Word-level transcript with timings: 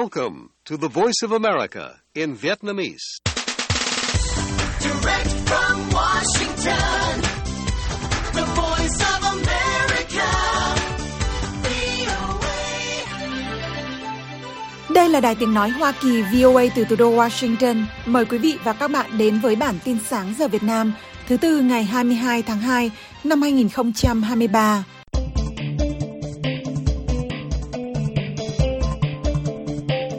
Welcome 0.00 0.48
to 0.64 0.76
the 0.78 0.88
Voice 0.88 1.20
of 1.22 1.32
America 1.32 2.00
in 2.14 2.34
Vietnamese. 2.36 3.06
Direct 4.80 5.30
from 5.48 5.90
Washington, 5.92 7.20
the 8.32 8.44
voice 8.60 8.98
of 9.12 9.20
America, 9.36 10.28
VOA. 11.62 12.54
Đây 14.94 15.08
là 15.08 15.20
đài 15.20 15.34
tiếng 15.34 15.54
nói 15.54 15.70
Hoa 15.70 15.92
Kỳ 16.02 16.22
VOA 16.22 16.64
từ 16.76 16.84
thủ 16.84 16.96
đô 16.96 17.16
Washington. 17.16 17.84
Mời 18.06 18.24
quý 18.24 18.38
vị 18.38 18.58
và 18.64 18.72
các 18.72 18.88
bạn 18.90 19.18
đến 19.18 19.38
với 19.40 19.56
bản 19.56 19.78
tin 19.84 19.98
sáng 20.08 20.34
giờ 20.38 20.48
Việt 20.48 20.62
Nam 20.62 20.92
thứ 21.28 21.36
tư 21.36 21.60
ngày 21.60 21.84
22 21.84 22.42
tháng 22.42 22.58
2 22.60 22.90
năm 23.24 23.42
2023. 23.42 24.84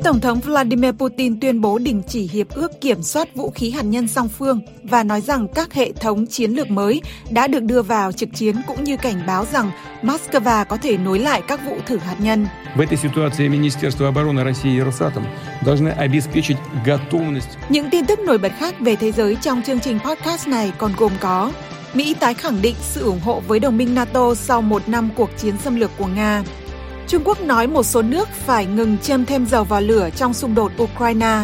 Tổng 0.03 0.20
thống 0.20 0.39
Vladimir 0.39 0.91
Putin 0.91 1.39
tuyên 1.39 1.62
bố 1.62 1.77
đình 1.77 2.02
chỉ 2.07 2.30
hiệp 2.34 2.49
ước 2.49 2.81
kiểm 2.81 3.03
soát 3.03 3.35
vũ 3.35 3.52
khí 3.52 3.71
hạt 3.71 3.81
nhân 3.81 4.07
song 4.07 4.30
phương 4.30 4.61
và 4.84 5.03
nói 5.03 5.21
rằng 5.21 5.48
các 5.55 5.73
hệ 5.73 5.91
thống 5.91 6.25
chiến 6.27 6.52
lược 6.52 6.70
mới 6.70 7.02
đã 7.30 7.48
được 7.48 7.63
đưa 7.63 7.81
vào 7.81 8.11
trực 8.11 8.30
chiến 8.34 8.55
cũng 8.67 8.84
như 8.84 8.97
cảnh 8.97 9.23
báo 9.27 9.45
rằng 9.52 9.71
Moscow 10.02 10.66
có 10.66 10.77
thể 10.77 10.97
nối 10.97 11.20
lại 11.20 11.41
các 11.47 11.59
vụ 11.66 11.77
thử 11.85 11.97
hạt 11.97 12.16
nhân. 12.20 12.47
Những 17.70 17.89
tin 17.89 18.05
tức 18.05 18.20
nổi 18.20 18.38
bật 18.38 18.52
khác 18.59 18.75
về 18.80 18.95
thế 18.95 19.11
giới 19.11 19.35
trong 19.35 19.61
chương 19.61 19.80
trình 19.80 19.99
podcast 19.99 20.47
này 20.47 20.73
còn 20.77 20.91
gồm 20.97 21.11
có 21.20 21.52
Mỹ 21.94 22.16
tái 22.20 22.33
khẳng 22.33 22.61
định 22.61 22.75
sự 22.81 23.03
ủng 23.03 23.20
hộ 23.20 23.41
với 23.47 23.59
đồng 23.59 23.77
minh 23.77 23.95
NATO 23.95 24.35
sau 24.35 24.61
một 24.61 24.89
năm 24.89 25.09
cuộc 25.16 25.30
chiến 25.38 25.55
xâm 25.63 25.75
lược 25.75 25.91
của 25.97 26.08
Nga. 26.08 26.44
Trung 27.13 27.23
Quốc 27.26 27.41
nói 27.41 27.67
một 27.67 27.84
số 27.84 28.02
nước 28.02 28.30
phải 28.30 28.66
ngừng 28.66 28.98
châm 28.98 29.26
thêm 29.26 29.45
dầu 29.45 29.63
vào 29.63 29.81
lửa 29.81 30.09
trong 30.16 30.34
xung 30.34 30.55
đột 30.55 30.72
Ukraine. 30.84 31.42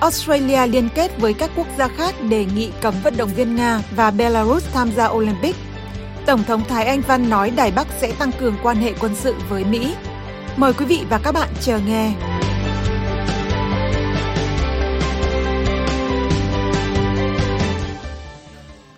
Australia 0.00 0.66
liên 0.66 0.88
kết 0.94 1.20
với 1.20 1.34
các 1.34 1.50
quốc 1.56 1.66
gia 1.78 1.88
khác 1.88 2.14
đề 2.30 2.44
nghị 2.44 2.70
cấm 2.80 2.94
vận 3.04 3.16
động 3.16 3.30
viên 3.36 3.56
Nga 3.56 3.82
và 3.96 4.10
Belarus 4.10 4.64
tham 4.72 4.90
gia 4.96 5.08
Olympic. 5.08 5.56
Tổng 6.26 6.44
thống 6.44 6.62
Thái 6.68 6.84
Anh 6.84 7.00
Văn 7.00 7.30
nói 7.30 7.50
Đài 7.50 7.70
Bắc 7.70 7.86
sẽ 8.00 8.12
tăng 8.18 8.32
cường 8.32 8.56
quan 8.62 8.76
hệ 8.76 8.92
quân 9.00 9.14
sự 9.14 9.34
với 9.48 9.64
Mỹ. 9.64 9.94
Mời 10.56 10.72
quý 10.72 10.86
vị 10.86 11.00
và 11.10 11.18
các 11.18 11.32
bạn 11.32 11.48
chờ 11.60 11.78
nghe. 11.86 12.12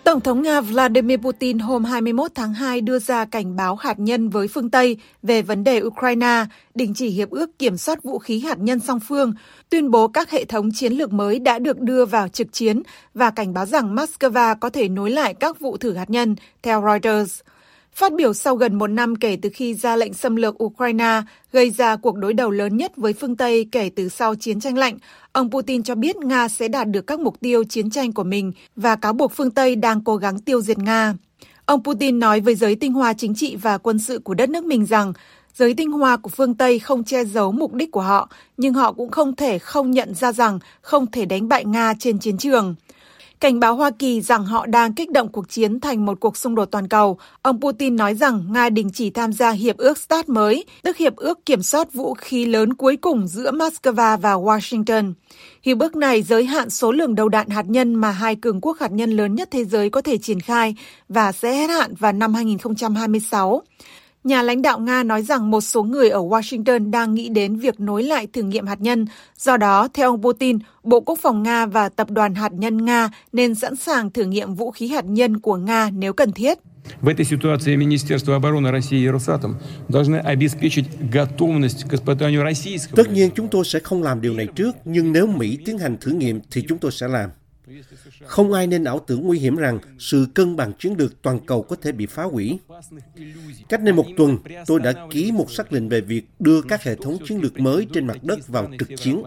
Tổng 0.09 0.21
thống 0.21 0.41
Nga 0.41 0.61
Vladimir 0.61 1.19
Putin 1.19 1.59
hôm 1.59 1.83
21 1.83 2.31
tháng 2.35 2.53
2 2.53 2.81
đưa 2.81 2.99
ra 2.99 3.25
cảnh 3.25 3.55
báo 3.55 3.75
hạt 3.75 3.99
nhân 3.99 4.29
với 4.29 4.47
phương 4.47 4.69
Tây 4.69 4.97
về 5.23 5.41
vấn 5.41 5.63
đề 5.63 5.81
Ukraine, 5.81 6.45
đình 6.75 6.93
chỉ 6.93 7.09
hiệp 7.09 7.29
ước 7.29 7.59
kiểm 7.59 7.77
soát 7.77 8.03
vũ 8.03 8.19
khí 8.19 8.39
hạt 8.39 8.59
nhân 8.59 8.79
song 8.79 8.99
phương, 8.99 9.33
tuyên 9.69 9.91
bố 9.91 10.07
các 10.07 10.31
hệ 10.31 10.45
thống 10.45 10.69
chiến 10.73 10.93
lược 10.93 11.13
mới 11.13 11.39
đã 11.39 11.59
được 11.59 11.79
đưa 11.79 12.05
vào 12.05 12.27
trực 12.27 12.47
chiến 12.51 12.81
và 13.13 13.31
cảnh 13.31 13.53
báo 13.53 13.65
rằng 13.65 13.95
Moscow 13.95 14.55
có 14.59 14.69
thể 14.69 14.89
nối 14.89 15.11
lại 15.11 15.33
các 15.33 15.59
vụ 15.59 15.77
thử 15.77 15.93
hạt 15.93 16.09
nhân, 16.09 16.35
theo 16.63 16.83
Reuters. 16.85 17.39
Phát 17.93 18.13
biểu 18.13 18.33
sau 18.33 18.55
gần 18.55 18.75
một 18.75 18.87
năm 18.87 19.15
kể 19.15 19.37
từ 19.41 19.49
khi 19.53 19.73
ra 19.73 19.95
lệnh 19.95 20.13
xâm 20.13 20.35
lược 20.35 20.63
Ukraine, 20.63 21.21
gây 21.51 21.69
ra 21.69 21.95
cuộc 21.95 22.17
đối 22.17 22.33
đầu 22.33 22.51
lớn 22.51 22.77
nhất 22.77 22.97
với 22.97 23.13
phương 23.13 23.35
Tây 23.35 23.67
kể 23.71 23.89
từ 23.95 24.09
sau 24.09 24.35
chiến 24.35 24.59
tranh 24.59 24.77
lạnh, 24.77 24.97
ông 25.31 25.51
Putin 25.51 25.83
cho 25.83 25.95
biết 25.95 26.15
Nga 26.15 26.47
sẽ 26.47 26.67
đạt 26.67 26.87
được 26.87 27.07
các 27.07 27.19
mục 27.19 27.39
tiêu 27.39 27.63
chiến 27.63 27.89
tranh 27.89 28.13
của 28.13 28.23
mình 28.23 28.51
và 28.75 28.95
cáo 28.95 29.13
buộc 29.13 29.31
phương 29.31 29.51
Tây 29.51 29.75
đang 29.75 30.03
cố 30.03 30.17
gắng 30.17 30.39
tiêu 30.39 30.61
diệt 30.61 30.77
Nga. 30.77 31.13
Ông 31.65 31.83
Putin 31.83 32.19
nói 32.19 32.41
với 32.41 32.55
giới 32.55 32.75
tinh 32.75 32.93
hoa 32.93 33.13
chính 33.13 33.35
trị 33.35 33.55
và 33.55 33.77
quân 33.77 33.99
sự 33.99 34.19
của 34.19 34.33
đất 34.33 34.49
nước 34.49 34.63
mình 34.63 34.85
rằng 34.85 35.13
giới 35.55 35.73
tinh 35.73 35.91
hoa 35.91 36.17
của 36.17 36.29
phương 36.29 36.55
Tây 36.55 36.79
không 36.79 37.03
che 37.03 37.25
giấu 37.25 37.51
mục 37.51 37.73
đích 37.73 37.91
của 37.91 38.01
họ, 38.01 38.29
nhưng 38.57 38.73
họ 38.73 38.91
cũng 38.91 39.11
không 39.11 39.35
thể 39.35 39.59
không 39.59 39.91
nhận 39.91 40.13
ra 40.13 40.31
rằng 40.31 40.59
không 40.81 41.11
thể 41.11 41.25
đánh 41.25 41.47
bại 41.47 41.65
Nga 41.65 41.93
trên 41.99 42.19
chiến 42.19 42.37
trường 42.37 42.75
cảnh 43.39 43.59
báo 43.59 43.75
Hoa 43.75 43.91
Kỳ 43.99 44.21
rằng 44.21 44.45
họ 44.45 44.65
đang 44.65 44.93
kích 44.93 45.11
động 45.11 45.29
cuộc 45.31 45.49
chiến 45.49 45.79
thành 45.79 46.05
một 46.05 46.19
cuộc 46.19 46.37
xung 46.37 46.55
đột 46.55 46.65
toàn 46.65 46.87
cầu. 46.87 47.17
Ông 47.41 47.61
Putin 47.61 47.95
nói 47.95 48.15
rằng 48.15 48.43
Nga 48.49 48.69
đình 48.69 48.89
chỉ 48.93 49.09
tham 49.09 49.33
gia 49.33 49.51
hiệp 49.51 49.77
ước 49.77 49.97
START 49.97 50.29
mới, 50.29 50.65
tức 50.83 50.97
hiệp 50.97 51.15
ước 51.15 51.45
kiểm 51.45 51.63
soát 51.63 51.93
vũ 51.93 52.13
khí 52.13 52.45
lớn 52.45 52.73
cuối 52.73 52.97
cùng 52.97 53.27
giữa 53.27 53.51
Moscow 53.51 54.17
và 54.17 54.35
Washington. 54.35 55.13
Hiệp 55.63 55.79
ước 55.79 55.95
này 55.95 56.21
giới 56.21 56.45
hạn 56.45 56.69
số 56.69 56.91
lượng 56.91 57.15
đầu 57.15 57.29
đạn 57.29 57.49
hạt 57.49 57.65
nhân 57.67 57.95
mà 57.95 58.11
hai 58.11 58.35
cường 58.35 58.61
quốc 58.61 58.79
hạt 58.79 58.91
nhân 58.91 59.11
lớn 59.11 59.35
nhất 59.35 59.47
thế 59.51 59.65
giới 59.65 59.89
có 59.89 60.01
thể 60.01 60.17
triển 60.17 60.39
khai 60.39 60.75
và 61.09 61.31
sẽ 61.31 61.55
hết 61.55 61.69
hạn 61.69 61.93
vào 61.95 62.11
năm 62.11 62.33
2026. 62.33 63.61
Nhà 64.24 64.42
lãnh 64.42 64.62
đạo 64.62 64.78
Nga 64.78 65.02
nói 65.02 65.22
rằng 65.22 65.50
một 65.50 65.60
số 65.60 65.82
người 65.82 66.08
ở 66.08 66.20
Washington 66.20 66.90
đang 66.90 67.14
nghĩ 67.14 67.28
đến 67.28 67.56
việc 67.56 67.80
nối 67.80 68.02
lại 68.02 68.26
thử 68.32 68.42
nghiệm 68.42 68.66
hạt 68.66 68.80
nhân. 68.80 69.06
Do 69.38 69.56
đó, 69.56 69.88
theo 69.94 70.10
ông 70.10 70.22
Putin, 70.22 70.58
Bộ 70.82 71.00
Quốc 71.00 71.18
phòng 71.22 71.42
Nga 71.42 71.66
và 71.66 71.88
Tập 71.88 72.10
đoàn 72.10 72.34
Hạt 72.34 72.52
nhân 72.52 72.84
Nga 72.84 73.10
nên 73.32 73.54
sẵn 73.54 73.76
sàng 73.76 74.10
thử 74.10 74.24
nghiệm 74.24 74.54
vũ 74.54 74.70
khí 74.70 74.88
hạt 74.88 75.04
nhân 75.04 75.40
của 75.40 75.56
Nga 75.56 75.90
nếu 75.90 76.12
cần 76.12 76.32
thiết. 76.32 76.58
В 77.00 77.08
этой 77.08 77.24
ситуации 77.24 77.76
Министерство 77.76 78.36
обороны 78.36 78.70
России 78.70 78.98
и 78.98 79.08
Росатом 79.08 79.58
должны 79.88 80.16
обеспечить 80.16 80.86
готовность 81.00 81.84
к 81.88 81.94
испытанию 81.94 82.42
российского 82.42 82.96
Tất 82.96 83.10
nhiên 83.12 83.30
chúng 83.34 83.48
tôi 83.48 83.64
sẽ 83.64 83.80
không 83.80 84.02
làm 84.02 84.20
điều 84.20 84.34
này 84.34 84.46
trước, 84.54 84.76
nhưng 84.84 85.12
nếu 85.12 85.26
Mỹ 85.26 85.58
tiến 85.64 85.78
hành 85.78 85.96
thử 86.00 86.10
nghiệm 86.10 86.40
thì 86.50 86.64
chúng 86.68 86.78
tôi 86.78 86.92
sẽ 86.92 87.08
làm. 87.08 87.30
Không 88.25 88.53
ai 88.53 88.67
nên 88.67 88.83
ảo 88.83 88.99
tưởng 89.07 89.21
nguy 89.21 89.39
hiểm 89.39 89.55
rằng 89.55 89.79
sự 89.99 90.27
cân 90.33 90.55
bằng 90.55 90.73
chiến 90.79 90.93
lược 90.97 91.21
toàn 91.21 91.39
cầu 91.45 91.63
có 91.63 91.75
thể 91.81 91.91
bị 91.91 92.05
phá 92.05 92.23
hủy. 92.23 92.59
Cách 93.69 93.81
đây 93.81 93.93
một 93.93 94.05
tuần, 94.17 94.37
tôi 94.65 94.79
đã 94.79 94.93
ký 95.11 95.31
một 95.31 95.51
sắc 95.51 95.73
lệnh 95.73 95.89
về 95.89 96.01
việc 96.01 96.25
đưa 96.39 96.61
các 96.61 96.83
hệ 96.83 96.95
thống 96.95 97.17
chiến 97.27 97.39
lược 97.41 97.59
mới 97.59 97.87
trên 97.93 98.07
mặt 98.07 98.23
đất 98.23 98.47
vào 98.47 98.71
trực 98.79 98.89
chiến. 98.97 99.23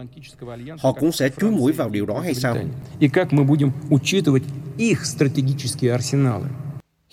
Họ 0.79 0.93
cũng 0.93 1.11
sẽ 1.11 1.29
chúi 1.29 1.51
mũi 1.51 1.71
vào 1.71 1.89
điều 1.89 2.05
đó 2.05 2.19
hay 2.19 2.33
sao? 2.33 2.57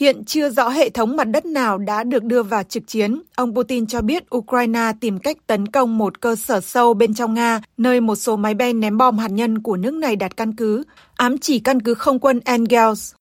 Hiện 0.00 0.24
chưa 0.24 0.50
rõ 0.50 0.68
hệ 0.68 0.90
thống 0.90 1.16
mặt 1.16 1.24
đất 1.24 1.46
nào 1.46 1.78
đã 1.78 2.04
được 2.04 2.24
đưa 2.24 2.42
vào 2.42 2.62
trực 2.62 2.86
chiến. 2.86 3.22
Ông 3.36 3.54
Putin 3.54 3.86
cho 3.86 4.00
biết 4.00 4.34
Ukraine 4.36 4.92
tìm 5.00 5.18
cách 5.18 5.36
tấn 5.46 5.66
công 5.66 5.98
một 5.98 6.20
cơ 6.20 6.36
sở 6.36 6.60
sâu 6.60 6.94
bên 6.94 7.14
trong 7.14 7.34
Nga, 7.34 7.60
nơi 7.76 8.00
một 8.00 8.16
số 8.16 8.36
máy 8.36 8.54
bay 8.54 8.72
ném 8.72 8.98
bom 8.98 9.18
hạt 9.18 9.30
nhân 9.30 9.62
của 9.62 9.76
nước 9.76 9.94
này 9.94 10.16
đặt 10.16 10.36
căn 10.36 10.56
cứ, 10.56 10.82
ám 11.16 11.38
chỉ 11.38 11.58
căn 11.58 11.82
cứ 11.82 11.94
không 11.94 12.18
quân 12.18 12.40
Engels. 12.44 13.12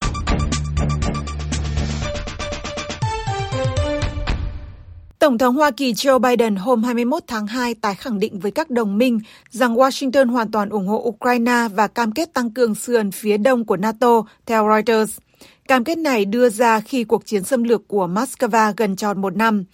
Tổng 5.18 5.38
thống 5.38 5.54
Hoa 5.56 5.70
Kỳ 5.70 5.92
Joe 5.92 6.18
Biden 6.18 6.56
hôm 6.56 6.82
21 6.82 7.22
tháng 7.26 7.46
2 7.46 7.74
tái 7.74 7.94
khẳng 7.94 8.18
định 8.18 8.38
với 8.38 8.50
các 8.50 8.70
đồng 8.70 8.98
minh 8.98 9.20
rằng 9.50 9.74
Washington 9.74 10.30
hoàn 10.30 10.50
toàn 10.50 10.68
ủng 10.68 10.86
hộ 10.86 11.02
Ukraine 11.08 11.68
và 11.74 11.86
cam 11.86 12.12
kết 12.12 12.34
tăng 12.34 12.50
cường 12.50 12.74
sườn 12.74 13.10
phía 13.10 13.36
đông 13.36 13.64
của 13.64 13.76
NATO, 13.76 14.22
theo 14.46 14.68
Reuters. 14.68 15.18
Cam 15.70 15.84
kết 15.84 15.98
này 15.98 16.24
đưa 16.24 16.48
ra 16.48 16.80
khi 16.80 17.04
cuộc 17.04 17.26
chiến 17.26 17.44
xâm 17.44 17.62
lược 17.62 17.88
của 17.88 18.06
Moscow 18.06 18.72
gần 18.76 18.96
tròn 18.96 19.20
một 19.20 19.36
năm. 19.36 19.64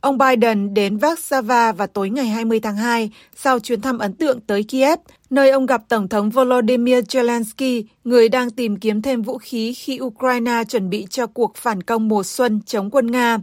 Ông 0.00 0.18
Biden 0.18 0.74
đến 0.74 0.96
Warsaw 0.96 1.72
vào 1.72 1.86
tối 1.86 2.10
ngày 2.10 2.26
20 2.26 2.60
tháng 2.60 2.76
2 2.76 3.10
sau 3.36 3.60
chuyến 3.60 3.80
thăm 3.80 3.98
ấn 3.98 4.14
tượng 4.14 4.40
tới 4.40 4.62
Kiev, 4.62 4.98
nơi 5.30 5.50
ông 5.50 5.66
gặp 5.66 5.82
Tổng 5.88 6.08
thống 6.08 6.30
Volodymyr 6.30 6.98
Zelensky, 6.98 7.84
người 8.04 8.28
đang 8.28 8.50
tìm 8.50 8.76
kiếm 8.76 9.02
thêm 9.02 9.22
vũ 9.22 9.38
khí 9.38 9.74
khi 9.74 9.98
Ukraine 10.00 10.64
chuẩn 10.68 10.90
bị 10.90 11.06
cho 11.10 11.26
cuộc 11.26 11.56
phản 11.56 11.82
công 11.82 12.08
mùa 12.08 12.22
xuân 12.22 12.60
chống 12.66 12.90
quân 12.90 13.10
Nga. 13.10 13.38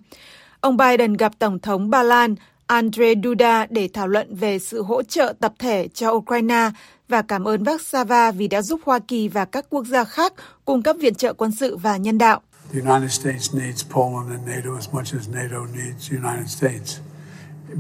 Ông 0.60 0.78
Biden 0.78 1.14
gặp 1.14 1.32
Tổng 1.40 1.60
thống 1.60 1.90
Ba 1.90 2.04
Lan 2.04 2.36
Andrzej 2.68 3.22
Duda 3.24 3.66
để 3.70 3.90
thảo 3.94 4.08
luận 4.08 4.36
về 4.36 4.60
sự 4.60 4.84
hỗ 4.84 5.04
trợ 5.04 5.34
tập 5.40 5.54
thể 5.60 5.88
cho 5.94 6.12
Ukraine 6.12 6.70
và 7.10 7.22
cảm 7.22 7.48
ơn 7.48 7.64
Warsaw 7.64 8.32
vì 8.32 8.48
đã 8.48 8.62
giúp 8.62 8.82
Hoa 8.86 9.00
Kỳ 9.00 9.28
và 9.28 9.46
các 9.46 9.66
quốc 9.70 9.86
gia 9.86 10.04
khác 10.04 10.34
cung 10.66 10.84
cấp 10.84 10.96
viện 11.00 11.16
trợ 11.16 11.34
quân 11.34 11.52
sự 11.52 11.78
và 11.78 11.98
nhân 11.98 12.18
đạo. 12.18 12.42
The 12.74 12.80
United 12.80 13.12
States 13.12 13.56
needs 13.56 13.86
Poland 13.90 14.32
and 14.32 14.48
NATO 14.48 14.76
as 14.76 14.90
much 14.92 15.14
as 15.14 15.30
NATO 15.30 15.66
needs 15.76 16.12
the 16.12 16.18
United 16.18 16.50
States. 16.50 17.00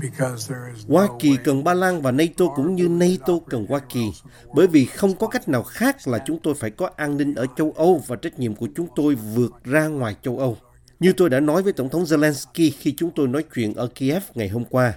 Because 0.01 0.53
there 0.53 0.73
is 0.75 0.87
no 0.87 0.99
Hoa 0.99 1.07
Kỳ 1.19 1.37
cần 1.43 1.63
Ba 1.63 1.73
Lan 1.73 2.01
và 2.01 2.11
NATO 2.11 2.45
cũng 2.55 2.75
như 2.75 2.87
NATO 2.89 3.33
cần 3.49 3.65
Hoa 3.69 3.79
Kỳ, 3.79 4.11
bởi 4.53 4.67
vì 4.67 4.85
không 4.85 5.15
có 5.15 5.27
cách 5.27 5.49
nào 5.49 5.63
khác 5.63 6.07
là 6.07 6.19
chúng 6.25 6.39
tôi 6.43 6.53
phải 6.53 6.69
có 6.69 6.89
an 6.95 7.17
ninh 7.17 7.35
ở 7.35 7.45
châu 7.57 7.73
Âu 7.77 8.03
và 8.07 8.15
trách 8.15 8.39
nhiệm 8.39 8.55
của 8.55 8.67
chúng 8.75 8.87
tôi 8.95 9.15
vượt 9.15 9.51
ra 9.63 9.87
ngoài 9.87 10.15
châu 10.23 10.37
Âu. 10.37 10.57
Như 10.99 11.13
tôi 11.13 11.29
đã 11.29 11.39
nói 11.39 11.63
với 11.63 11.73
Tổng 11.73 11.89
thống 11.89 12.03
Zelensky 12.03 12.71
khi 12.79 12.93
chúng 12.97 13.11
tôi 13.15 13.27
nói 13.27 13.43
chuyện 13.55 13.73
ở 13.73 13.87
Kiev 13.95 14.23
ngày 14.35 14.49
hôm 14.49 14.65
qua, 14.65 14.93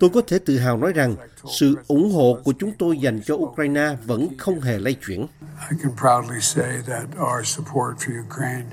tôi 0.00 0.10
có 0.10 0.20
thể 0.26 0.38
tự 0.38 0.58
hào 0.58 0.76
nói 0.76 0.92
rằng 0.92 1.16
sự 1.58 1.74
ủng 1.88 2.12
hộ 2.12 2.38
của 2.44 2.52
chúng 2.58 2.72
tôi 2.78 2.98
dành 2.98 3.20
cho 3.24 3.34
Ukraine 3.34 3.96
vẫn 4.06 4.28
không 4.38 4.60
hề 4.60 4.78
lay 4.78 4.96
chuyển. 5.06 5.26
I 5.70 5.76
can 5.82 5.92
proudly 6.00 6.40
say 6.40 6.72
that 6.86 7.02
our 7.02 7.46
support 7.46 7.96
for 7.98 8.24
Ukraine 8.26 8.66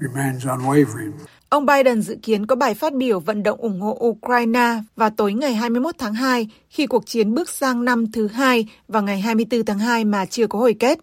remains 0.00 0.44
unwavering. 0.46 1.12
Ông 1.48 1.66
Biden 1.66 2.02
dự 2.02 2.16
kiến 2.22 2.46
có 2.46 2.56
bài 2.56 2.74
phát 2.74 2.94
biểu 2.94 3.20
vận 3.20 3.42
động 3.42 3.60
ủng 3.60 3.80
hộ 3.80 3.98
Ukraine 4.00 4.82
vào 4.96 5.10
tối 5.10 5.32
ngày 5.32 5.54
21 5.54 5.94
tháng 5.98 6.14
2 6.14 6.48
khi 6.70 6.86
cuộc 6.86 7.06
chiến 7.06 7.34
bước 7.34 7.50
sang 7.50 7.84
năm 7.84 8.12
thứ 8.12 8.28
hai 8.28 8.68
vào 8.88 9.02
ngày 9.02 9.20
24 9.20 9.64
tháng 9.64 9.78
2 9.78 10.04
mà 10.04 10.26
chưa 10.26 10.46
có 10.46 10.58
hồi 10.58 10.74
kết. 10.78 10.98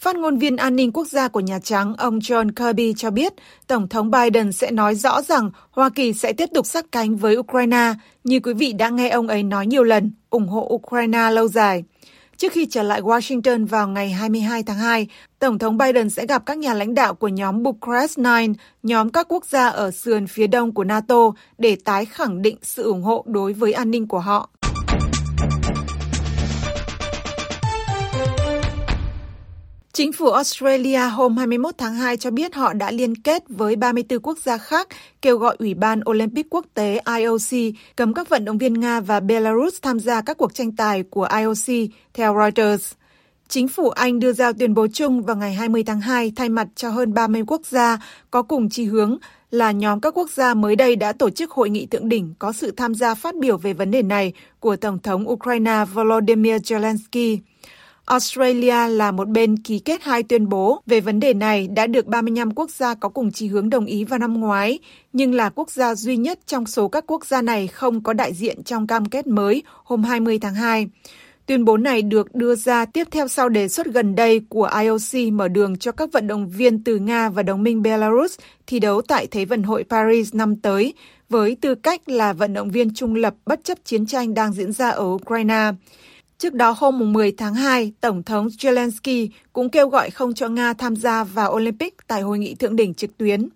Phát 0.00 0.16
ngôn 0.16 0.38
viên 0.38 0.56
an 0.56 0.76
ninh 0.76 0.92
quốc 0.92 1.06
gia 1.06 1.28
của 1.28 1.40
Nhà 1.40 1.58
Trắng, 1.58 1.94
ông 1.98 2.18
John 2.18 2.50
Kirby 2.52 2.94
cho 2.96 3.10
biết, 3.10 3.32
Tổng 3.66 3.88
thống 3.88 4.10
Biden 4.10 4.52
sẽ 4.52 4.70
nói 4.70 4.94
rõ 4.94 5.22
rằng 5.22 5.50
Hoa 5.70 5.90
Kỳ 5.90 6.12
sẽ 6.12 6.32
tiếp 6.32 6.48
tục 6.54 6.66
sát 6.66 6.86
cánh 6.92 7.16
với 7.16 7.36
Ukraine, 7.36 7.94
như 8.24 8.40
quý 8.40 8.54
vị 8.54 8.72
đã 8.72 8.88
nghe 8.88 9.08
ông 9.08 9.28
ấy 9.28 9.42
nói 9.42 9.66
nhiều 9.66 9.82
lần, 9.84 10.12
ủng 10.30 10.48
hộ 10.48 10.68
Ukraine 10.72 11.30
lâu 11.30 11.48
dài. 11.48 11.84
Trước 12.36 12.52
khi 12.52 12.66
trở 12.66 12.82
lại 12.82 13.00
Washington 13.02 13.66
vào 13.66 13.88
ngày 13.88 14.10
22 14.10 14.62
tháng 14.62 14.78
2, 14.78 15.06
Tổng 15.38 15.58
thống 15.58 15.78
Biden 15.78 16.10
sẽ 16.10 16.26
gặp 16.26 16.46
các 16.46 16.58
nhà 16.58 16.74
lãnh 16.74 16.94
đạo 16.94 17.14
của 17.14 17.28
nhóm 17.28 17.62
Bucharest 17.62 18.16
9, 18.16 18.52
nhóm 18.82 19.10
các 19.10 19.26
quốc 19.28 19.46
gia 19.46 19.68
ở 19.68 19.90
sườn 19.90 20.26
phía 20.26 20.46
đông 20.46 20.74
của 20.74 20.84
NATO 20.84 21.32
để 21.58 21.76
tái 21.84 22.04
khẳng 22.04 22.42
định 22.42 22.56
sự 22.62 22.82
ủng 22.82 23.02
hộ 23.02 23.24
đối 23.26 23.52
với 23.52 23.72
an 23.72 23.90
ninh 23.90 24.08
của 24.08 24.18
họ. 24.18 24.50
Chính 29.96 30.12
phủ 30.12 30.30
Australia 30.30 30.98
hôm 30.98 31.36
21 31.36 31.74
tháng 31.78 31.94
2 31.94 32.16
cho 32.16 32.30
biết 32.30 32.54
họ 32.54 32.72
đã 32.72 32.90
liên 32.90 33.16
kết 33.16 33.44
với 33.48 33.76
34 33.76 34.20
quốc 34.20 34.38
gia 34.38 34.58
khác 34.58 34.88
kêu 35.22 35.38
gọi 35.38 35.56
Ủy 35.58 35.74
ban 35.74 36.00
Olympic 36.10 36.46
quốc 36.50 36.66
tế 36.74 37.00
IOC 37.18 37.74
cấm 37.96 38.14
các 38.14 38.28
vận 38.28 38.44
động 38.44 38.58
viên 38.58 38.80
Nga 38.80 39.00
và 39.00 39.20
Belarus 39.20 39.74
tham 39.82 40.00
gia 40.00 40.20
các 40.20 40.36
cuộc 40.36 40.54
tranh 40.54 40.76
tài 40.76 41.02
của 41.02 41.28
IOC, 41.38 41.90
theo 42.14 42.34
Reuters. 42.38 42.92
Chính 43.48 43.68
phủ 43.68 43.88
Anh 43.88 44.18
đưa 44.18 44.32
ra 44.32 44.52
tuyên 44.52 44.74
bố 44.74 44.86
chung 44.92 45.22
vào 45.22 45.36
ngày 45.36 45.54
20 45.54 45.84
tháng 45.84 46.00
2 46.00 46.32
thay 46.36 46.48
mặt 46.48 46.68
cho 46.74 46.90
hơn 46.90 47.14
30 47.14 47.42
quốc 47.46 47.66
gia 47.66 47.98
có 48.30 48.42
cùng 48.42 48.68
chi 48.68 48.84
hướng 48.84 49.18
là 49.50 49.72
nhóm 49.72 50.00
các 50.00 50.18
quốc 50.18 50.30
gia 50.30 50.54
mới 50.54 50.76
đây 50.76 50.96
đã 50.96 51.12
tổ 51.12 51.30
chức 51.30 51.50
hội 51.50 51.70
nghị 51.70 51.86
thượng 51.86 52.08
đỉnh 52.08 52.34
có 52.38 52.52
sự 52.52 52.70
tham 52.70 52.94
gia 52.94 53.14
phát 53.14 53.36
biểu 53.36 53.56
về 53.56 53.72
vấn 53.72 53.90
đề 53.90 54.02
này 54.02 54.32
của 54.60 54.76
Tổng 54.76 54.98
thống 54.98 55.28
Ukraine 55.28 55.84
Volodymyr 55.94 56.54
Zelensky. 56.54 57.38
Australia 58.06 58.88
là 58.88 59.10
một 59.10 59.28
bên 59.28 59.56
ký 59.56 59.78
kết 59.78 60.02
hai 60.02 60.22
tuyên 60.22 60.48
bố 60.48 60.82
về 60.86 61.00
vấn 61.00 61.20
đề 61.20 61.34
này 61.34 61.68
đã 61.68 61.86
được 61.86 62.06
35 62.06 62.50
quốc 62.54 62.70
gia 62.70 62.94
có 62.94 63.08
cùng 63.08 63.32
chí 63.32 63.46
hướng 63.46 63.70
đồng 63.70 63.86
ý 63.86 64.04
vào 64.04 64.18
năm 64.18 64.40
ngoái, 64.40 64.78
nhưng 65.12 65.34
là 65.34 65.50
quốc 65.50 65.70
gia 65.70 65.94
duy 65.94 66.16
nhất 66.16 66.38
trong 66.46 66.66
số 66.66 66.88
các 66.88 67.04
quốc 67.06 67.26
gia 67.26 67.42
này 67.42 67.66
không 67.66 68.02
có 68.02 68.12
đại 68.12 68.34
diện 68.34 68.62
trong 68.62 68.86
cam 68.86 69.04
kết 69.04 69.26
mới 69.26 69.62
hôm 69.84 70.02
20 70.02 70.38
tháng 70.38 70.54
2. 70.54 70.88
Tuyên 71.46 71.64
bố 71.64 71.76
này 71.76 72.02
được 72.02 72.34
đưa 72.34 72.54
ra 72.54 72.84
tiếp 72.84 73.08
theo 73.10 73.28
sau 73.28 73.48
đề 73.48 73.68
xuất 73.68 73.86
gần 73.86 74.14
đây 74.14 74.40
của 74.48 74.70
IOC 74.80 75.32
mở 75.32 75.48
đường 75.48 75.76
cho 75.76 75.92
các 75.92 76.12
vận 76.12 76.26
động 76.26 76.48
viên 76.48 76.84
từ 76.84 76.98
Nga 76.98 77.28
và 77.28 77.42
đồng 77.42 77.62
minh 77.62 77.82
Belarus 77.82 78.38
thi 78.66 78.78
đấu 78.78 79.02
tại 79.02 79.26
Thế 79.26 79.44
vận 79.44 79.62
hội 79.62 79.84
Paris 79.88 80.34
năm 80.34 80.56
tới, 80.56 80.94
với 81.28 81.56
tư 81.60 81.74
cách 81.74 82.08
là 82.08 82.32
vận 82.32 82.54
động 82.54 82.70
viên 82.70 82.94
trung 82.94 83.14
lập 83.14 83.34
bất 83.46 83.64
chấp 83.64 83.78
chiến 83.84 84.06
tranh 84.06 84.34
đang 84.34 84.52
diễn 84.52 84.72
ra 84.72 84.90
ở 84.90 85.04
Ukraine. 85.04 85.72
Trước 86.38 86.54
đó 86.54 86.74
hôm 86.78 87.12
10 87.12 87.32
tháng 87.32 87.54
2, 87.54 87.92
Tổng 88.00 88.22
thống 88.22 88.46
Zelensky 88.46 89.28
cũng 89.52 89.70
kêu 89.70 89.88
gọi 89.88 90.10
không 90.10 90.34
cho 90.34 90.48
Nga 90.48 90.72
tham 90.72 90.96
gia 90.96 91.24
vào 91.24 91.52
Olympic 91.52 91.94
tại 92.06 92.22
hội 92.22 92.38
nghị 92.38 92.54
thượng 92.54 92.76
đỉnh 92.76 92.94
trực 92.94 93.18
tuyến. 93.18 93.48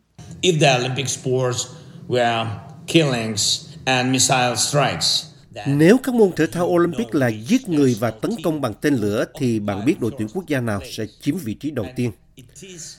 If 0.42 0.60
the 0.60 0.78
Olympic 0.78 1.08
sports 1.08 1.66
were 2.08 2.46
killings 2.86 3.66
and 3.84 4.12
missile 4.12 4.56
strikes, 4.56 5.24
Nếu 5.66 5.98
các 6.02 6.14
môn 6.14 6.32
thể 6.36 6.46
thao 6.46 6.66
Olympic 6.66 7.14
là 7.14 7.28
giết 7.28 7.68
người 7.68 7.96
và 8.00 8.10
tấn 8.10 8.30
công 8.44 8.60
bằng 8.60 8.74
tên 8.74 8.94
lửa 8.94 9.24
thì 9.38 9.60
bạn 9.60 9.84
biết 9.84 10.00
đội 10.00 10.10
tuyển 10.18 10.28
quốc 10.34 10.46
gia 10.46 10.60
nào 10.60 10.80
sẽ 10.90 11.04
chiếm 11.20 11.36
vị 11.36 11.54
trí 11.54 11.70
đầu 11.70 11.86
tiên. 11.96 12.12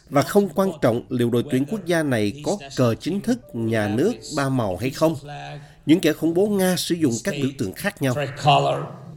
Và 0.09 0.21
không 0.21 0.49
quan 0.49 0.69
trọng 0.81 1.01
liệu 1.09 1.29
đội 1.29 1.43
tuyển 1.51 1.65
quốc 1.65 1.85
gia 1.85 2.03
này 2.03 2.41
có 2.45 2.57
cờ 2.75 2.95
chính 2.95 3.21
thức, 3.21 3.39
nhà 3.53 3.87
nước, 3.87 4.13
ba 4.35 4.49
màu 4.49 4.77
hay 4.77 4.89
không. 4.89 5.15
Những 5.85 5.99
kẻ 5.99 6.13
khủng 6.13 6.33
bố 6.33 6.47
Nga 6.47 6.75
sử 6.75 6.95
dụng 6.95 7.13
các 7.23 7.35
biểu 7.41 7.49
tượng 7.57 7.73
khác 7.73 8.01
nhau. 8.01 8.15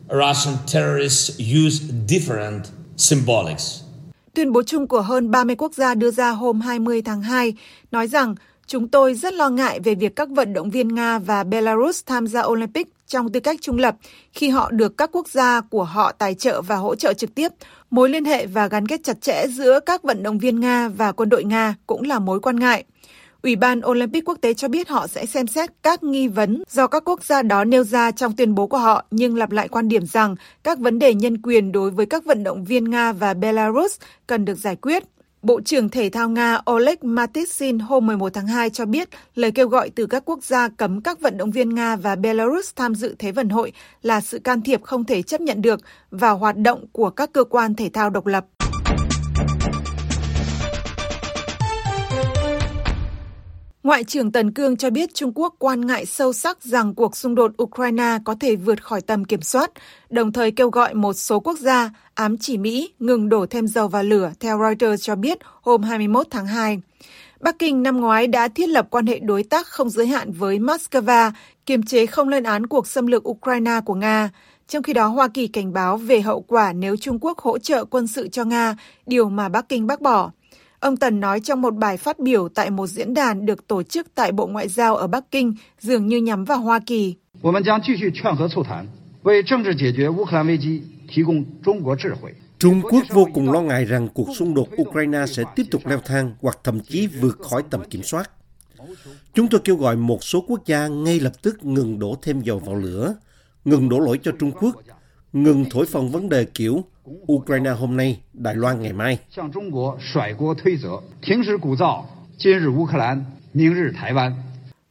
Russian 0.08 0.54
terrorists 0.72 1.38
use 1.38 1.94
different 2.08 2.60
symbolics. 2.96 3.80
Tuyên 4.34 4.52
bố 4.52 4.62
chung 4.62 4.88
của 4.88 5.00
hơn 5.00 5.30
30 5.30 5.56
quốc 5.56 5.74
gia 5.74 5.94
đưa 5.94 6.10
ra 6.10 6.30
hôm 6.30 6.60
20 6.60 7.02
tháng 7.02 7.22
2 7.22 7.54
nói 7.90 8.08
rằng 8.08 8.34
chúng 8.66 8.88
tôi 8.88 9.14
rất 9.14 9.34
lo 9.34 9.48
ngại 9.48 9.80
về 9.80 9.94
việc 9.94 10.16
các 10.16 10.28
vận 10.28 10.52
động 10.52 10.70
viên 10.70 10.94
Nga 10.94 11.18
và 11.18 11.44
Belarus 11.44 12.02
tham 12.06 12.26
gia 12.26 12.42
Olympic 12.42 12.88
trong 13.06 13.32
tư 13.32 13.40
cách 13.40 13.60
trung 13.62 13.78
lập 13.78 13.96
khi 14.32 14.48
họ 14.48 14.70
được 14.70 14.98
các 14.98 15.10
quốc 15.12 15.28
gia 15.28 15.60
của 15.60 15.84
họ 15.84 16.12
tài 16.12 16.34
trợ 16.34 16.62
và 16.62 16.76
hỗ 16.76 16.94
trợ 16.94 17.12
trực 17.14 17.34
tiếp. 17.34 17.48
Mối 17.90 18.10
liên 18.10 18.24
hệ 18.24 18.46
và 18.46 18.68
gắn 18.68 18.86
kết 18.86 19.00
chặt 19.04 19.20
chẽ 19.20 19.46
giữa 19.48 19.80
các 19.86 20.02
vận 20.02 20.22
động 20.22 20.38
viên 20.38 20.60
Nga 20.60 20.88
và 20.88 21.12
quân 21.12 21.28
đội 21.28 21.44
Nga 21.44 21.74
cũng 21.86 22.02
là 22.02 22.18
mối 22.18 22.40
quan 22.40 22.56
ngại. 22.56 22.84
Ủy 23.44 23.56
ban 23.56 23.80
Olympic 23.86 24.28
quốc 24.28 24.38
tế 24.40 24.54
cho 24.54 24.68
biết 24.68 24.88
họ 24.88 25.06
sẽ 25.06 25.26
xem 25.26 25.46
xét 25.46 25.70
các 25.82 26.02
nghi 26.02 26.28
vấn 26.28 26.62
do 26.70 26.86
các 26.86 27.02
quốc 27.08 27.24
gia 27.24 27.42
đó 27.42 27.64
nêu 27.64 27.84
ra 27.84 28.10
trong 28.10 28.36
tuyên 28.36 28.54
bố 28.54 28.66
của 28.66 28.78
họ, 28.78 29.04
nhưng 29.10 29.36
lặp 29.36 29.50
lại 29.50 29.68
quan 29.68 29.88
điểm 29.88 30.06
rằng 30.06 30.34
các 30.62 30.78
vấn 30.78 30.98
đề 30.98 31.14
nhân 31.14 31.42
quyền 31.42 31.72
đối 31.72 31.90
với 31.90 32.06
các 32.06 32.24
vận 32.24 32.44
động 32.44 32.64
viên 32.64 32.90
Nga 32.90 33.12
và 33.12 33.34
Belarus 33.34 33.96
cần 34.26 34.44
được 34.44 34.54
giải 34.54 34.76
quyết. 34.76 35.04
Bộ 35.42 35.60
trưởng 35.60 35.88
Thể 35.88 36.10
thao 36.10 36.28
Nga 36.28 36.60
Oleg 36.70 36.96
Matysyn 37.02 37.78
hôm 37.78 38.06
11 38.06 38.34
tháng 38.34 38.46
2 38.46 38.70
cho 38.70 38.86
biết 38.86 39.08
lời 39.34 39.50
kêu 39.50 39.68
gọi 39.68 39.90
từ 39.90 40.06
các 40.06 40.22
quốc 40.26 40.44
gia 40.44 40.68
cấm 40.68 41.00
các 41.00 41.20
vận 41.20 41.36
động 41.36 41.50
viên 41.50 41.74
Nga 41.74 41.96
và 41.96 42.16
Belarus 42.16 42.70
tham 42.76 42.94
dự 42.94 43.14
Thế 43.18 43.32
vận 43.32 43.48
hội 43.48 43.72
là 44.02 44.20
sự 44.20 44.38
can 44.38 44.62
thiệp 44.62 44.82
không 44.82 45.04
thể 45.04 45.22
chấp 45.22 45.40
nhận 45.40 45.62
được 45.62 45.80
vào 46.10 46.38
hoạt 46.38 46.56
động 46.56 46.84
của 46.92 47.10
các 47.10 47.32
cơ 47.32 47.44
quan 47.44 47.74
thể 47.74 47.90
thao 47.92 48.10
độc 48.10 48.26
lập. 48.26 48.46
Ngoại 53.84 54.04
trưởng 54.04 54.32
Tần 54.32 54.50
Cương 54.52 54.76
cho 54.76 54.90
biết 54.90 55.14
Trung 55.14 55.32
Quốc 55.34 55.54
quan 55.58 55.86
ngại 55.86 56.06
sâu 56.06 56.32
sắc 56.32 56.62
rằng 56.62 56.94
cuộc 56.94 57.16
xung 57.16 57.34
đột 57.34 57.62
Ukraine 57.62 58.18
có 58.24 58.34
thể 58.40 58.56
vượt 58.56 58.84
khỏi 58.84 59.00
tầm 59.00 59.24
kiểm 59.24 59.42
soát, 59.42 59.70
đồng 60.10 60.32
thời 60.32 60.50
kêu 60.50 60.70
gọi 60.70 60.94
một 60.94 61.12
số 61.12 61.40
quốc 61.40 61.58
gia 61.58 61.90
ám 62.14 62.38
chỉ 62.38 62.58
Mỹ 62.58 62.92
ngừng 62.98 63.28
đổ 63.28 63.46
thêm 63.46 63.66
dầu 63.66 63.88
vào 63.88 64.02
lửa, 64.02 64.32
theo 64.40 64.58
Reuters 64.58 65.02
cho 65.02 65.16
biết 65.16 65.38
hôm 65.62 65.82
21 65.82 66.26
tháng 66.30 66.46
2. 66.46 66.80
Bắc 67.40 67.58
Kinh 67.58 67.82
năm 67.82 68.00
ngoái 68.00 68.26
đã 68.26 68.48
thiết 68.48 68.68
lập 68.68 68.86
quan 68.90 69.06
hệ 69.06 69.18
đối 69.18 69.42
tác 69.42 69.66
không 69.66 69.90
giới 69.90 70.06
hạn 70.06 70.32
với 70.32 70.58
Moscow, 70.58 71.30
kiềm 71.66 71.82
chế 71.82 72.06
không 72.06 72.28
lên 72.28 72.42
án 72.42 72.66
cuộc 72.66 72.86
xâm 72.86 73.06
lược 73.06 73.28
Ukraine 73.28 73.80
của 73.84 73.94
Nga. 73.94 74.30
Trong 74.68 74.82
khi 74.82 74.92
đó, 74.92 75.06
Hoa 75.06 75.28
Kỳ 75.28 75.46
cảnh 75.46 75.72
báo 75.72 75.96
về 75.96 76.20
hậu 76.20 76.40
quả 76.40 76.72
nếu 76.72 76.96
Trung 76.96 77.18
Quốc 77.20 77.38
hỗ 77.38 77.58
trợ 77.58 77.84
quân 77.84 78.06
sự 78.06 78.28
cho 78.28 78.44
Nga, 78.44 78.76
điều 79.06 79.28
mà 79.28 79.48
Bắc 79.48 79.68
Kinh 79.68 79.86
bác 79.86 80.00
bỏ. 80.00 80.30
Ông 80.84 80.96
Tần 80.96 81.20
nói 81.20 81.40
trong 81.40 81.62
một 81.62 81.74
bài 81.74 81.96
phát 81.96 82.18
biểu 82.18 82.48
tại 82.48 82.70
một 82.70 82.86
diễn 82.86 83.14
đàn 83.14 83.46
được 83.46 83.66
tổ 83.66 83.82
chức 83.82 84.06
tại 84.14 84.32
Bộ 84.32 84.46
Ngoại 84.46 84.68
giao 84.68 84.96
ở 84.96 85.06
Bắc 85.06 85.30
Kinh, 85.30 85.54
dường 85.80 86.06
như 86.06 86.16
nhắm 86.16 86.44
vào 86.44 86.58
Hoa 86.58 86.80
Kỳ. 86.86 87.14
Trung 92.58 92.82
Quốc 92.82 93.02
vô 93.10 93.28
cùng 93.34 93.52
lo 93.52 93.60
ngại 93.60 93.84
rằng 93.84 94.08
cuộc 94.14 94.28
xung 94.36 94.54
đột 94.54 94.68
Ukraine 94.82 95.26
sẽ 95.26 95.42
tiếp 95.56 95.62
tục 95.70 95.86
leo 95.86 96.00
thang 96.04 96.34
hoặc 96.40 96.58
thậm 96.64 96.80
chí 96.80 97.06
vượt 97.06 97.38
khỏi 97.38 97.62
tầm 97.70 97.80
kiểm 97.90 98.02
soát. 98.02 98.30
Chúng 99.34 99.48
tôi 99.48 99.60
kêu 99.64 99.76
gọi 99.76 99.96
một 99.96 100.24
số 100.24 100.44
quốc 100.48 100.66
gia 100.66 100.88
ngay 100.88 101.20
lập 101.20 101.42
tức 101.42 101.64
ngừng 101.64 101.98
đổ 101.98 102.16
thêm 102.22 102.40
dầu 102.40 102.58
vào 102.58 102.74
lửa, 102.74 103.14
ngừng 103.64 103.88
đổ 103.88 103.98
lỗi 103.98 104.18
cho 104.22 104.32
Trung 104.38 104.52
Quốc 104.52 104.74
ngừng 105.34 105.64
thổi 105.70 105.86
phồng 105.86 106.10
vấn 106.10 106.28
đề 106.28 106.44
kiểu 106.44 106.84
Ukraine 107.32 107.70
hôm 107.70 107.96
nay, 107.96 108.20
Đài 108.32 108.54
Loan 108.54 108.82
ngày 108.82 108.92
mai. 108.92 109.18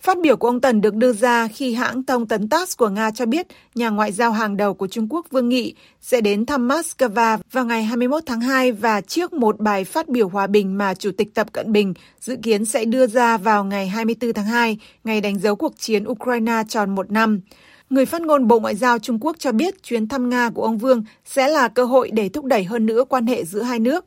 Phát 0.02 0.18
biểu 0.22 0.38
của 0.38 0.48
ông 0.48 0.62
Tần 0.62 0.82
được 0.82 0.96
đưa 0.96 1.14
ra 1.14 1.48
khi 1.48 1.74
hãng 1.74 2.04
thông 2.04 2.28
tấn 2.28 2.50
TASS 2.50 2.78
của 2.78 2.90
Nga 2.90 3.12
cho 3.12 3.26
biết 3.26 3.48
nhà 3.76 3.90
ngoại 3.90 4.12
giao 4.12 4.32
hàng 4.32 4.58
đầu 4.58 4.74
của 4.74 4.88
Trung 4.88 5.08
Quốc 5.10 5.26
Vương 5.32 5.50
Nghị 5.50 5.76
sẽ 6.02 6.22
đến 6.22 6.46
thăm 6.46 6.68
Moscow 6.68 7.38
vào 7.52 7.66
ngày 7.66 7.84
21 7.84 8.24
tháng 8.26 8.42
2 8.42 8.72
và 8.72 9.02
trước 9.02 9.34
một 9.34 9.60
bài 9.60 9.84
phát 9.84 10.10
biểu 10.10 10.30
hòa 10.30 10.48
bình 10.48 10.78
mà 10.78 10.94
Chủ 10.94 11.12
tịch 11.18 11.34
Tập 11.34 11.48
Cận 11.54 11.72
Bình 11.72 11.94
dự 12.20 12.36
kiến 12.44 12.66
sẽ 12.66 12.86
đưa 12.86 13.08
ra 13.08 13.38
vào 13.38 13.64
ngày 13.64 13.88
24 13.88 14.34
tháng 14.34 14.46
2, 14.46 14.78
ngày 15.04 15.22
đánh 15.22 15.40
dấu 15.40 15.56
cuộc 15.56 15.74
chiến 15.78 16.04
Ukraine 16.08 16.64
tròn 16.68 16.96
một 16.96 17.12
năm. 17.12 17.40
Người 17.94 18.06
phát 18.06 18.22
ngôn 18.22 18.48
Bộ 18.48 18.60
Ngoại 18.60 18.76
giao 18.76 19.00
Trung 19.00 19.18
Quốc 19.22 19.36
cho 19.40 19.52
biết 19.52 19.84
chuyến 19.84 20.08
thăm 20.08 20.30
Nga 20.30 20.50
của 20.50 20.64
ông 20.64 20.78
Vương 20.78 21.04
sẽ 21.26 21.48
là 21.48 21.68
cơ 21.68 21.86
hội 21.86 22.10
để 22.14 22.30
thúc 22.30 22.46
đẩy 22.46 22.64
hơn 22.64 22.86
nữa 22.86 23.04
quan 23.10 23.28
hệ 23.28 23.46
giữa 23.46 23.62
hai 23.62 23.80
nước. 23.80 24.06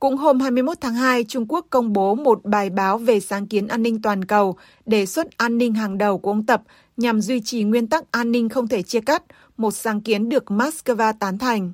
Cũng 0.00 0.16
hôm 0.16 0.40
21 0.40 0.76
tháng 0.80 0.94
2, 0.94 1.24
Trung 1.24 1.46
Quốc 1.48 1.66
công 1.70 1.92
bố 1.92 2.14
một 2.14 2.44
bài 2.44 2.70
báo 2.70 2.98
về 2.98 3.20
sáng 3.20 3.46
kiến 3.46 3.68
an 3.68 3.82
ninh 3.82 4.02
toàn 4.02 4.24
cầu, 4.24 4.56
đề 4.86 5.06
xuất 5.06 5.38
an 5.38 5.58
ninh 5.58 5.74
hàng 5.74 5.98
đầu 5.98 6.18
của 6.18 6.30
ông 6.30 6.46
Tập 6.46 6.62
nhằm 6.96 7.20
duy 7.20 7.40
trì 7.40 7.62
nguyên 7.62 7.86
tắc 7.86 8.12
an 8.12 8.32
ninh 8.32 8.48
không 8.48 8.68
thể 8.68 8.82
chia 8.82 9.00
cắt, 9.00 9.22
một 9.56 9.70
sáng 9.70 10.00
kiến 10.00 10.28
được 10.28 10.44
Moscow 10.46 11.12
tán 11.20 11.38
thành. 11.38 11.72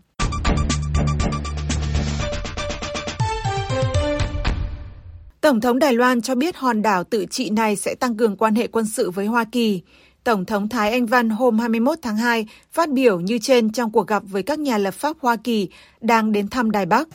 Tổng 5.40 5.60
thống 5.60 5.78
Đài 5.78 5.94
Loan 5.94 6.22
cho 6.22 6.34
biết 6.34 6.56
hòn 6.56 6.82
đảo 6.82 7.04
tự 7.04 7.26
trị 7.30 7.50
này 7.50 7.76
sẽ 7.76 7.94
tăng 7.94 8.16
cường 8.16 8.36
quan 8.36 8.54
hệ 8.54 8.66
quân 8.66 8.86
sự 8.86 9.10
với 9.10 9.26
Hoa 9.26 9.44
Kỳ. 9.52 9.82
Tổng 10.24 10.44
thống 10.44 10.68
Thái 10.68 10.90
Anh 10.90 11.06
Văn 11.06 11.30
hôm 11.30 11.58
21 11.58 11.98
tháng 12.02 12.16
2 12.16 12.46
phát 12.72 12.90
biểu 12.90 13.20
như 13.20 13.38
trên 13.42 13.72
trong 13.72 13.90
cuộc 13.90 14.06
gặp 14.06 14.22
với 14.26 14.42
các 14.42 14.58
nhà 14.58 14.78
lập 14.78 14.94
pháp 14.94 15.16
Hoa 15.20 15.36
Kỳ 15.36 15.68
đang 16.00 16.32
đến 16.32 16.48
thăm 16.48 16.70
Đài 16.70 16.86
Bắc. 16.86 17.08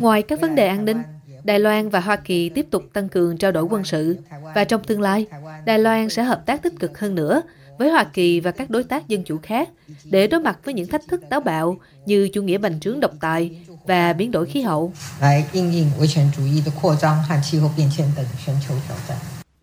Ngoài 0.00 0.22
các 0.22 0.40
vấn 0.40 0.54
đề 0.54 0.66
an 0.66 0.84
ninh, 0.84 1.02
Đài 1.44 1.58
Loan 1.58 1.88
và 1.88 2.00
Hoa 2.00 2.16
Kỳ 2.16 2.48
tiếp 2.48 2.66
tục 2.70 2.82
tăng 2.92 3.08
cường 3.08 3.36
trao 3.36 3.52
đổi 3.52 3.64
quân 3.64 3.84
sự 3.84 4.16
và 4.54 4.64
trong 4.64 4.84
tương 4.84 5.00
lai, 5.00 5.26
Đài 5.66 5.78
Loan 5.78 6.10
sẽ 6.10 6.22
hợp 6.22 6.46
tác 6.46 6.62
tích 6.62 6.74
cực 6.80 6.98
hơn 6.98 7.14
nữa 7.14 7.42
với 7.78 7.90
Hoa 7.90 8.04
Kỳ 8.04 8.40
và 8.40 8.50
các 8.50 8.70
đối 8.70 8.84
tác 8.84 9.08
dân 9.08 9.24
chủ 9.24 9.38
khác 9.42 9.68
để 10.04 10.26
đối 10.26 10.40
mặt 10.40 10.58
với 10.64 10.74
những 10.74 10.86
thách 10.86 11.02
thức 11.08 11.22
táo 11.30 11.40
bạo 11.40 11.76
như 12.06 12.28
chủ 12.32 12.42
nghĩa 12.42 12.58
bành 12.58 12.80
trướng 12.80 13.00
độc 13.00 13.12
tài, 13.20 13.66
và 13.86 14.12
biến 14.12 14.30
đổi 14.30 14.46
khí 14.46 14.60
hậu. 14.60 14.92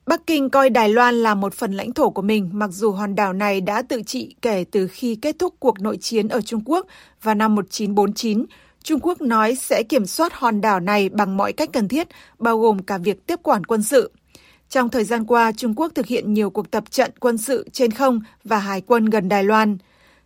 Bắc 0.06 0.27
Kinh 0.27 0.50
coi 0.50 0.70
Đài 0.70 0.89
Loan 0.89 1.15
là 1.15 1.36
một 1.36 1.53
phần 1.53 1.74
lãnh 1.74 1.94
thổ 1.94 2.10
của 2.10 2.22
mình, 2.22 2.50
mặc 2.53 2.70
dù 2.74 2.92
hòn 2.92 3.15
đảo 3.15 3.34
này 3.34 3.62
đã 3.62 3.82
tự 3.82 4.01
trị 4.06 4.36
kể 4.42 4.65
từ 4.72 4.88
khi 4.88 5.15
kết 5.15 5.36
thúc 5.39 5.56
cuộc 5.60 5.80
nội 5.80 5.98
chiến 5.98 6.27
ở 6.27 6.42
Trung 6.42 6.62
Quốc 6.65 6.88
vào 7.22 7.36
năm 7.36 7.56
1949. 7.56 8.46
Trung 8.84 9.00
Quốc 9.03 9.22
nói 9.22 9.56
sẽ 9.56 9.84
kiểm 9.84 10.06
soát 10.06 10.34
hòn 10.34 10.62
đảo 10.62 10.80
này 10.80 11.10
bằng 11.10 11.38
mọi 11.38 11.53
cách 11.53 11.70
cần 11.74 11.88
thiết, 11.88 12.08
bao 12.39 12.60
gồm 12.60 12.80
cả 12.80 12.98
việc 12.98 13.27
tiếp 13.27 13.39
quản 13.44 13.65
quân 13.65 13.84
sự. 13.84 14.12
Trong 14.70 14.89
thời 14.89 15.03
gian 15.03 15.25
qua, 15.25 15.51
Trung 15.51 15.74
Quốc 15.75 15.92
thực 15.96 16.06
hiện 16.06 16.34
nhiều 16.34 16.50
cuộc 16.50 16.72
tập 16.72 16.84
trận 16.89 17.12
quân 17.20 17.38
sự 17.38 17.68
trên 17.72 17.92
không 17.92 18.22
và 18.44 18.58
hải 18.58 18.82
quân 18.82 19.06
gần 19.06 19.30
Đài 19.30 19.44
Loan. 19.44 19.77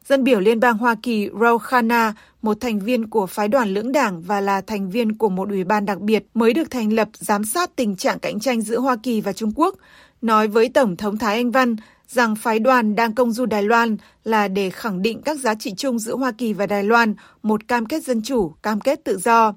Dân 0.09 0.23
biểu 0.23 0.39
Liên 0.39 0.59
bang 0.59 0.77
Hoa 0.77 0.95
Kỳ 1.03 1.29
Ro 1.41 1.57
Khanna 1.57 2.13
một 2.47 2.61
thành 2.61 2.79
viên 2.79 3.09
của 3.09 3.27
phái 3.27 3.47
đoàn 3.47 3.73
lưỡng 3.73 3.91
đảng 3.91 4.21
và 4.21 4.41
là 4.41 4.61
thành 4.61 4.89
viên 4.89 5.17
của 5.17 5.29
một 5.29 5.49
ủy 5.49 5.63
ban 5.63 5.85
đặc 5.85 5.99
biệt 5.99 6.23
mới 6.33 6.53
được 6.53 6.71
thành 6.71 6.93
lập 6.93 7.09
giám 7.13 7.43
sát 7.45 7.75
tình 7.75 7.95
trạng 7.95 8.19
cạnh 8.19 8.39
tranh 8.39 8.61
giữa 8.61 8.79
Hoa 8.79 8.95
Kỳ 9.03 9.21
và 9.21 9.33
Trung 9.33 9.51
Quốc, 9.55 9.75
nói 10.21 10.47
với 10.47 10.69
Tổng 10.69 10.95
thống 10.95 11.17
Thái 11.17 11.35
Anh 11.35 11.51
Văn 11.51 11.75
rằng 12.07 12.35
phái 12.35 12.59
đoàn 12.59 12.95
đang 12.95 13.15
công 13.15 13.31
du 13.31 13.45
Đài 13.45 13.63
Loan 13.63 13.97
là 14.23 14.47
để 14.47 14.69
khẳng 14.69 15.01
định 15.01 15.21
các 15.21 15.39
giá 15.39 15.55
trị 15.55 15.73
chung 15.77 15.99
giữa 15.99 16.15
Hoa 16.15 16.31
Kỳ 16.31 16.53
và 16.53 16.65
Đài 16.67 16.83
Loan, 16.83 17.15
một 17.43 17.67
cam 17.67 17.85
kết 17.85 18.03
dân 18.03 18.21
chủ, 18.21 18.53
cam 18.63 18.81
kết 18.81 19.03
tự 19.03 19.17
do. 19.17 19.53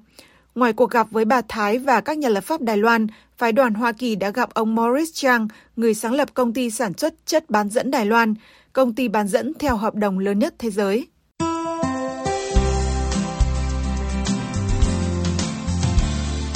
Ngoài 0.55 0.73
cuộc 0.73 0.89
gặp 0.89 1.07
với 1.11 1.25
bà 1.25 1.41
Thái 1.47 1.77
và 1.77 2.01
các 2.01 2.17
nhà 2.17 2.29
lập 2.29 2.41
pháp 2.41 2.61
Đài 2.61 2.77
Loan, 2.77 3.07
phái 3.37 3.51
đoàn 3.51 3.73
Hoa 3.73 3.91
Kỳ 3.91 4.15
đã 4.15 4.29
gặp 4.29 4.53
ông 4.53 4.75
Morris 4.75 5.13
Chang, 5.13 5.47
người 5.75 5.93
sáng 5.93 6.13
lập 6.13 6.29
công 6.33 6.53
ty 6.53 6.69
sản 6.69 6.93
xuất 6.97 7.13
chất 7.25 7.49
bán 7.49 7.69
dẫn 7.69 7.91
Đài 7.91 8.05
Loan, 8.05 8.33
công 8.73 8.95
ty 8.95 9.07
bán 9.07 9.27
dẫn 9.27 9.53
theo 9.59 9.75
hợp 9.75 9.95
đồng 9.95 10.19
lớn 10.19 10.39
nhất 10.39 10.53
thế 10.59 10.71
giới. 10.71 11.07